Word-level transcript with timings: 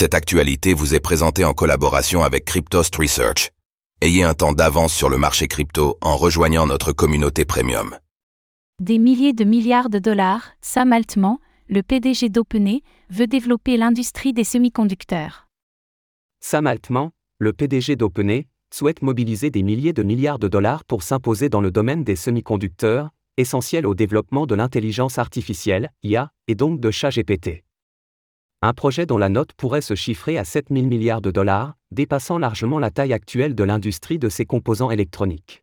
Cette 0.00 0.14
actualité 0.14 0.74
vous 0.74 0.94
est 0.94 1.00
présentée 1.00 1.44
en 1.44 1.54
collaboration 1.54 2.22
avec 2.22 2.44
Cryptost 2.44 2.94
Research. 2.94 3.50
Ayez 4.00 4.22
un 4.22 4.32
temps 4.32 4.52
d'avance 4.52 4.94
sur 4.94 5.08
le 5.08 5.18
marché 5.18 5.48
crypto 5.48 5.98
en 6.00 6.16
rejoignant 6.16 6.68
notre 6.68 6.92
communauté 6.92 7.44
premium. 7.44 7.98
Des 8.80 8.98
milliers 8.98 9.32
de 9.32 9.42
milliards 9.42 9.90
de 9.90 9.98
dollars, 9.98 10.52
Sam 10.60 10.92
Altman, 10.92 11.38
le 11.68 11.82
PDG 11.82 12.28
d'OpenAI, 12.28 12.84
veut 13.10 13.26
développer 13.26 13.76
l'industrie 13.76 14.32
des 14.32 14.44
semi-conducteurs. 14.44 15.48
Sam 16.38 16.68
Altman, 16.68 17.10
le 17.40 17.52
PDG 17.52 17.96
d'OpenAI, 17.96 18.46
souhaite 18.72 19.02
mobiliser 19.02 19.50
des 19.50 19.64
milliers 19.64 19.94
de 19.94 20.04
milliards 20.04 20.38
de 20.38 20.46
dollars 20.46 20.84
pour 20.84 21.02
s'imposer 21.02 21.48
dans 21.48 21.60
le 21.60 21.72
domaine 21.72 22.04
des 22.04 22.14
semi-conducteurs, 22.14 23.10
essentiel 23.36 23.84
au 23.84 23.96
développement 23.96 24.46
de 24.46 24.54
l'intelligence 24.54 25.18
artificielle, 25.18 25.90
IA, 26.04 26.30
et 26.46 26.54
donc 26.54 26.78
de 26.78 26.92
ChatGPT. 26.92 27.64
Un 28.60 28.72
projet 28.72 29.06
dont 29.06 29.18
la 29.18 29.28
note 29.28 29.52
pourrait 29.52 29.80
se 29.80 29.94
chiffrer 29.94 30.36
à 30.36 30.44
7 30.44 30.66
000 30.72 30.86
milliards 30.86 31.20
de 31.20 31.30
dollars, 31.30 31.74
dépassant 31.92 32.38
largement 32.38 32.80
la 32.80 32.90
taille 32.90 33.12
actuelle 33.12 33.54
de 33.54 33.62
l'industrie 33.62 34.18
de 34.18 34.28
ces 34.28 34.46
composants 34.46 34.90
électroniques. 34.90 35.62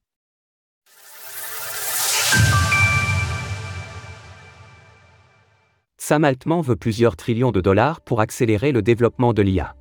Sam 5.97 6.23
Altman 6.23 6.61
veut 6.61 6.77
plusieurs 6.77 7.17
trillions 7.17 7.51
de 7.51 7.59
dollars 7.59 7.99
pour 7.99 8.21
accélérer 8.21 8.71
le 8.71 8.81
développement 8.81 9.33
de 9.33 9.41
l'IA. 9.41 9.75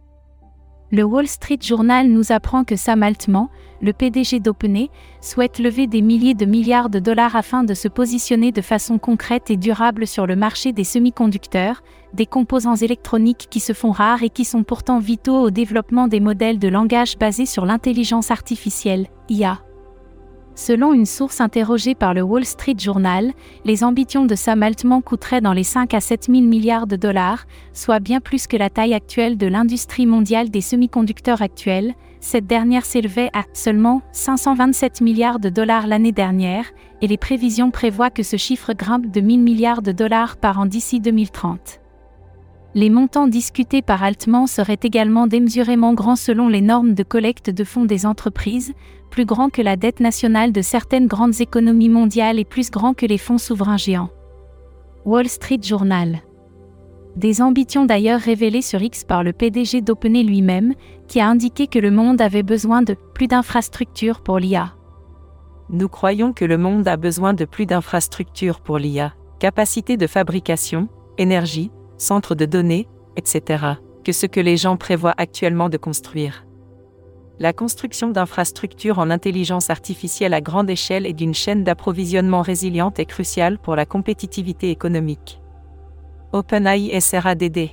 Le 0.94 1.02
Wall 1.02 1.26
Street 1.26 1.58
Journal 1.60 2.06
nous 2.06 2.30
apprend 2.30 2.62
que 2.62 2.76
Sam 2.76 3.02
Altman, 3.02 3.48
le 3.82 3.92
PDG 3.92 4.38
d'OpenAI, 4.38 4.90
souhaite 5.20 5.58
lever 5.58 5.88
des 5.88 6.02
milliers 6.02 6.34
de 6.34 6.46
milliards 6.46 6.88
de 6.88 7.00
dollars 7.00 7.34
afin 7.34 7.64
de 7.64 7.74
se 7.74 7.88
positionner 7.88 8.52
de 8.52 8.60
façon 8.60 8.98
concrète 8.98 9.50
et 9.50 9.56
durable 9.56 10.06
sur 10.06 10.24
le 10.24 10.36
marché 10.36 10.70
des 10.70 10.84
semi-conducteurs, 10.84 11.82
des 12.12 12.26
composants 12.26 12.76
électroniques 12.76 13.48
qui 13.50 13.58
se 13.58 13.72
font 13.72 13.90
rares 13.90 14.22
et 14.22 14.30
qui 14.30 14.44
sont 14.44 14.62
pourtant 14.62 15.00
vitaux 15.00 15.40
au 15.40 15.50
développement 15.50 16.06
des 16.06 16.20
modèles 16.20 16.60
de 16.60 16.68
langage 16.68 17.18
basés 17.18 17.44
sur 17.44 17.66
l'intelligence 17.66 18.30
artificielle, 18.30 19.08
IA. 19.28 19.63
Selon 20.56 20.92
une 20.92 21.06
source 21.06 21.40
interrogée 21.40 21.96
par 21.96 22.14
le 22.14 22.22
Wall 22.22 22.44
Street 22.44 22.76
Journal, 22.78 23.32
les 23.64 23.82
ambitions 23.82 24.24
de 24.24 24.36
Sam 24.36 24.62
Altman 24.62 25.02
coûteraient 25.02 25.40
dans 25.40 25.52
les 25.52 25.64
5 25.64 25.92
à 25.94 26.00
7 26.00 26.26
000 26.26 26.42
milliards 26.42 26.86
de 26.86 26.94
dollars, 26.94 27.46
soit 27.72 27.98
bien 27.98 28.20
plus 28.20 28.46
que 28.46 28.56
la 28.56 28.70
taille 28.70 28.94
actuelle 28.94 29.36
de 29.36 29.48
l'industrie 29.48 30.06
mondiale 30.06 30.50
des 30.50 30.60
semi-conducteurs 30.60 31.42
actuels. 31.42 31.94
Cette 32.20 32.46
dernière 32.46 32.84
s'élevait 32.84 33.30
à 33.32 33.42
seulement 33.52 34.02
527 34.12 35.00
milliards 35.00 35.40
de 35.40 35.48
dollars 35.48 35.88
l'année 35.88 36.12
dernière, 36.12 36.66
et 37.02 37.08
les 37.08 37.18
prévisions 37.18 37.72
prévoient 37.72 38.10
que 38.10 38.22
ce 38.22 38.36
chiffre 38.36 38.74
grimpe 38.74 39.10
de 39.10 39.20
1000 39.20 39.40
milliards 39.40 39.82
de 39.82 39.90
dollars 39.90 40.36
par 40.36 40.60
an 40.60 40.66
d'ici 40.66 41.00
2030. 41.00 41.83
Les 42.76 42.90
montants 42.90 43.28
discutés 43.28 43.82
par 43.82 44.02
Altman 44.02 44.48
seraient 44.48 44.80
également 44.82 45.28
démesurément 45.28 45.94
grands 45.94 46.16
selon 46.16 46.48
les 46.48 46.60
normes 46.60 46.94
de 46.94 47.04
collecte 47.04 47.48
de 47.48 47.62
fonds 47.62 47.84
des 47.84 48.04
entreprises, 48.04 48.72
plus 49.10 49.24
grands 49.24 49.48
que 49.48 49.62
la 49.62 49.76
dette 49.76 50.00
nationale 50.00 50.50
de 50.50 50.60
certaines 50.60 51.06
grandes 51.06 51.40
économies 51.40 51.88
mondiales 51.88 52.40
et 52.40 52.44
plus 52.44 52.72
grands 52.72 52.94
que 52.94 53.06
les 53.06 53.18
fonds 53.18 53.38
souverains 53.38 53.76
géants. 53.76 54.10
Wall 55.04 55.28
Street 55.28 55.60
Journal. 55.62 56.18
Des 57.14 57.40
ambitions 57.40 57.84
d'ailleurs 57.84 58.18
révélées 58.18 58.62
sur 58.62 58.82
X 58.82 59.04
par 59.04 59.22
le 59.22 59.32
PDG 59.32 59.80
d'OpenAI 59.80 60.24
lui-même, 60.24 60.74
qui 61.06 61.20
a 61.20 61.28
indiqué 61.28 61.68
que 61.68 61.78
le 61.78 61.92
monde 61.92 62.20
avait 62.20 62.42
besoin 62.42 62.82
de 62.82 62.96
plus 63.14 63.28
d'infrastructures 63.28 64.20
pour 64.20 64.40
l'IA. 64.40 64.74
Nous 65.70 65.88
croyons 65.88 66.32
que 66.32 66.44
le 66.44 66.58
monde 66.58 66.88
a 66.88 66.96
besoin 66.96 67.34
de 67.34 67.44
plus 67.44 67.66
d'infrastructures 67.66 68.58
pour 68.58 68.78
l'IA, 68.78 69.14
capacité 69.38 69.96
de 69.96 70.08
fabrication, 70.08 70.88
énergie, 71.18 71.70
centres 71.96 72.34
de 72.34 72.44
données, 72.44 72.88
etc., 73.16 73.64
que 74.04 74.12
ce 74.12 74.26
que 74.26 74.40
les 74.40 74.56
gens 74.56 74.76
prévoient 74.76 75.14
actuellement 75.16 75.68
de 75.68 75.76
construire. 75.76 76.44
La 77.40 77.52
construction 77.52 78.10
d'infrastructures 78.10 79.00
en 79.00 79.10
intelligence 79.10 79.68
artificielle 79.68 80.34
à 80.34 80.40
grande 80.40 80.70
échelle 80.70 81.04
et 81.04 81.12
d'une 81.12 81.34
chaîne 81.34 81.64
d'approvisionnement 81.64 82.42
résiliente 82.42 83.00
est 83.00 83.06
cruciale 83.06 83.58
pour 83.58 83.74
la 83.74 83.86
compétitivité 83.86 84.70
économique. 84.70 85.40
OpenAI 86.32 87.00
SRADD. 87.00 87.70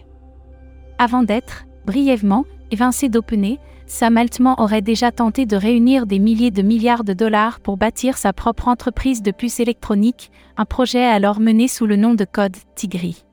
Avant 0.97 1.21
d'être, 1.21 1.65
brièvement, 1.85 2.45
évincé 2.71 3.07
d'OpenAI, 3.07 3.59
Sam 3.85 4.17
Altman 4.17 4.55
aurait 4.57 4.81
déjà 4.81 5.11
tenté 5.11 5.45
de 5.45 5.57
réunir 5.57 6.07
des 6.07 6.17
milliers 6.17 6.49
de 6.49 6.61
milliards 6.61 7.03
de 7.03 7.13
dollars 7.13 7.59
pour 7.59 7.77
bâtir 7.77 8.17
sa 8.17 8.33
propre 8.33 8.67
entreprise 8.67 9.21
de 9.21 9.31
puces 9.31 9.59
électroniques, 9.59 10.31
un 10.57 10.65
projet 10.65 11.03
alors 11.03 11.39
mené 11.39 11.67
sous 11.67 11.85
le 11.85 11.97
nom 11.97 12.13
de 12.13 12.25
code 12.25 12.55
Tigri 12.75 13.25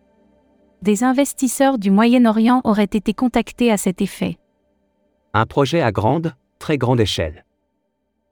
des 0.83 1.05
investisseurs 1.05 1.79
du 1.79 1.91
Moyen-Orient 1.91 2.61
auraient 2.65 2.85
été 2.85 3.13
contactés 3.13 3.71
à 3.73 3.77
cet 3.77 4.01
effet. 4.01 4.39
Un 5.35 5.47
projet 5.47 5.83
à 5.83 5.93
grande, 5.93 6.35
très 6.59 6.79
grande 6.79 7.01
échelle. 7.01 7.45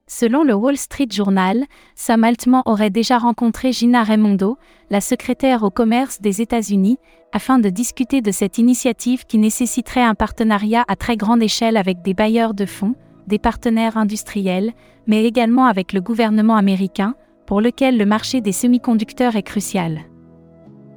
Selon 0.09 0.45
le 0.45 0.55
Wall 0.55 0.77
Street 0.77 1.09
Journal, 1.11 1.65
Sam 1.97 2.23
Altman 2.23 2.63
aurait 2.65 2.91
déjà 2.91 3.19
rencontré 3.19 3.73
Gina 3.73 4.05
Raimondo, 4.05 4.57
la 4.89 5.01
secrétaire 5.01 5.65
au 5.65 5.71
commerce 5.71 6.21
des 6.21 6.41
États-Unis, 6.41 6.99
afin 7.33 7.59
de 7.59 7.69
discuter 7.71 8.21
de 8.21 8.31
cette 8.31 8.59
initiative 8.59 9.27
qui 9.27 9.39
nécessiterait 9.39 10.05
un 10.05 10.15
partenariat 10.15 10.85
à 10.87 10.95
très 10.95 11.17
grande 11.17 11.43
échelle 11.43 11.77
avec 11.77 12.03
des 12.03 12.15
bailleurs 12.15 12.55
de 12.55 12.67
fonds, 12.67 12.95
des 13.27 13.41
partenaires 13.41 13.97
industriels, 13.97 14.75
mais 15.09 15.25
également 15.25 15.67
avec 15.67 15.93
le 15.93 16.01
gouvernement 16.01 16.57
américain, 16.57 17.17
pour 17.45 17.61
lequel 17.61 17.99
le 17.99 18.07
marché 18.07 18.41
des 18.41 18.53
semi-conducteurs 18.53 19.35
est 19.35 19.43
crucial. 19.43 20.03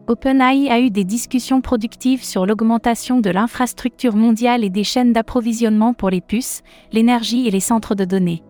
OpenAI 0.10 0.72
a 0.72 0.80
eu 0.80 0.90
des 0.90 1.04
discussions 1.04 1.62
productives 1.62 2.24
sur 2.24 2.48
l'augmentation 2.48 3.20
de 3.20 3.30
l'infrastructure 3.30 4.16
mondiale 4.16 4.64
et 4.64 4.72
des 4.72 4.84
chaînes 4.84 5.14
d'approvisionnement 5.14 5.94
pour 5.94 6.10
les 6.10 6.20
puces, 6.20 6.64
l'énergie 6.92 7.48
et 7.48 7.52
les 7.52 7.60
centres 7.60 7.94
de 7.94 8.06
données. 8.06 8.42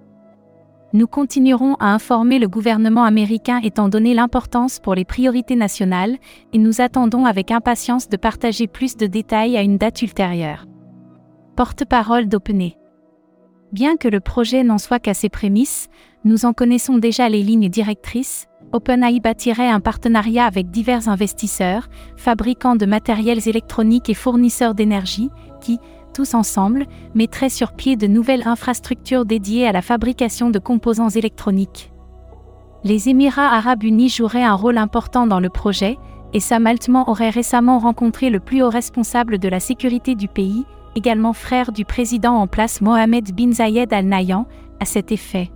Nous 0.94 1.06
continuerons 1.06 1.76
à 1.82 1.94
informer 1.94 2.40
le 2.40 2.48
gouvernement 2.48 3.04
américain 3.04 3.60
étant 3.62 3.90
donné 3.90 4.14
l'importance 4.14 4.80
pour 4.80 4.96
les 4.96 5.04
priorités 5.04 5.58
nationales, 5.58 6.16
et 6.54 6.60
nous 6.60 6.80
attendons 6.80 7.26
avec 7.26 7.52
impatience 7.52 8.08
de 8.08 8.16
partager 8.16 8.68
plus 8.68 8.96
de 8.96 9.06
détails 9.06 9.58
à 9.58 9.62
une 9.62 9.78
date 9.78 10.02
ultérieure. 10.02 10.66
Porte-parole 11.58 12.30
d'OpenAI. 12.30 12.78
Bien 13.74 13.98
que 13.98 14.08
le 14.08 14.22
projet 14.22 14.64
n'en 14.64 14.78
soit 14.78 15.00
qu'à 15.00 15.14
ses 15.14 15.30
prémices, 15.30 15.90
nous 16.24 16.46
en 16.46 16.54
connaissons 16.54 17.00
déjà 17.00 17.28
les 17.28 17.44
lignes 17.44 17.70
directrices, 17.70 18.49
OpenAI 18.72 19.20
bâtirait 19.20 19.70
un 19.70 19.80
partenariat 19.80 20.46
avec 20.46 20.70
divers 20.70 21.10
investisseurs, 21.10 21.88
fabricants 22.16 22.76
de 22.76 22.86
matériels 22.86 23.48
électroniques 23.48 24.10
et 24.10 24.14
fournisseurs 24.14 24.76
d'énergie, 24.76 25.30
qui, 25.60 25.80
tous 26.14 26.34
ensemble, 26.34 26.86
mettraient 27.16 27.50
sur 27.50 27.74
pied 27.74 27.96
de 27.96 28.08
nouvelles 28.08 28.48
infrastructures 28.48 29.26
dédiées 29.26 29.68
à 29.68 29.72
la 29.72 29.82
fabrication 29.82 30.50
de 30.50 30.60
composants 30.60 31.10
électroniques. 31.10 31.92
Les 32.84 33.10
Émirats 33.10 33.56
arabes 33.56 33.84
unis 33.84 34.10
joueraient 34.10 34.44
un 34.44 34.54
rôle 34.54 34.78
important 34.78 35.28
dans 35.28 35.40
le 35.40 35.50
projet, 35.50 35.98
et 36.34 36.40
Sam 36.40 36.68
Altman 36.68 37.06
aurait 37.08 37.32
récemment 37.32 37.80
rencontré 37.80 38.30
le 38.30 38.40
plus 38.40 38.62
haut 38.62 38.70
responsable 38.70 39.40
de 39.40 39.50
la 39.50 39.60
sécurité 39.60 40.16
du 40.16 40.28
pays, 40.28 40.64
également 40.96 41.34
frère 41.34 41.72
du 41.72 41.86
président 41.86 42.36
en 42.36 42.48
place 42.48 42.82
Mohamed 42.82 43.34
bin 43.34 43.52
Zayed 43.52 43.92
Al 43.92 44.06
Nahyan, 44.06 44.46
à 44.80 44.86
cet 44.86 45.12
effet. 45.12 45.52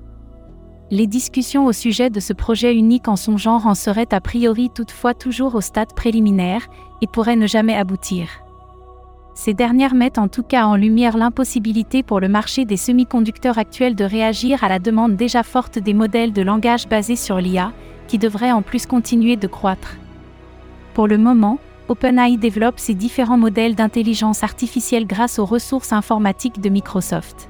Les 0.92 1.08
discussions 1.08 1.66
au 1.66 1.72
sujet 1.72 2.10
de 2.10 2.20
ce 2.20 2.34
projet 2.34 2.76
unique 2.76 3.08
en 3.08 3.16
son 3.16 3.38
genre 3.38 3.66
en 3.68 3.74
seraient 3.74 4.14
a 4.14 4.22
priori 4.22 4.70
toutefois 4.70 5.14
toujours 5.14 5.56
au 5.56 5.62
stade 5.62 5.94
préliminaire 5.94 6.68
et 7.02 7.08
pourraient 7.08 7.36
ne 7.36 7.48
jamais 7.48 7.76
aboutir. 7.76 8.28
Ces 9.34 9.54
dernières 9.54 9.96
mettent 9.96 10.20
en 10.20 10.28
tout 10.28 10.44
cas 10.44 10.66
en 10.66 10.76
lumière 10.76 11.18
l'impossibilité 11.18 12.04
pour 12.04 12.20
le 12.20 12.28
marché 12.28 12.66
des 12.66 12.78
semi-conducteurs 12.78 13.58
actuels 13.58 13.96
de 13.96 14.04
réagir 14.04 14.64
à 14.64 14.70
la 14.70 14.78
demande 14.78 15.16
déjà 15.16 15.42
forte 15.42 15.80
des 15.80 15.94
modèles 15.94 16.34
de 16.34 16.44
langage 16.44 16.88
basés 16.88 17.16
sur 17.16 17.38
l'IA, 17.38 17.72
qui 18.08 18.20
devraient 18.20 18.52
en 18.52 18.62
plus 18.62 18.86
continuer 18.86 19.36
de 19.36 19.48
croître. 19.48 19.98
Pour 20.94 21.08
le 21.08 21.18
moment, 21.18 21.58
OpenAI 21.88 22.38
développe 22.38 22.80
ses 22.80 22.94
différents 22.94 23.38
modèles 23.38 23.74
d'intelligence 23.74 24.44
artificielle 24.44 25.08
grâce 25.08 25.40
aux 25.40 25.46
ressources 25.46 25.94
informatiques 25.94 26.62
de 26.62 26.70
Microsoft. 26.70 27.50